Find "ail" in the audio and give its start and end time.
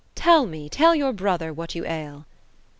1.85-2.25